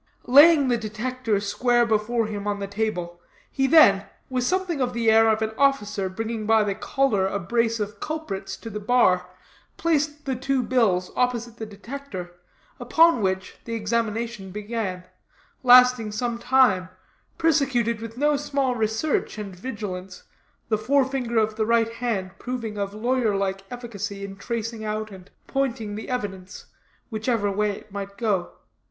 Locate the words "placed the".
9.77-10.35